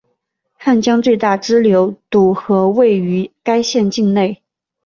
[0.57, 4.41] 汉江最大支流堵河位于该县境内。